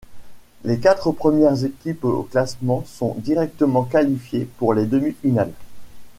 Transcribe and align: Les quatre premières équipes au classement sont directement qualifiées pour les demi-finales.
Les 0.63 0.79
quatre 0.79 1.11
premières 1.11 1.63
équipes 1.63 2.05
au 2.05 2.23
classement 2.23 2.83
sont 2.87 3.13
directement 3.19 3.83
qualifiées 3.83 4.49
pour 4.57 4.73
les 4.73 4.87
demi-finales. 4.87 5.53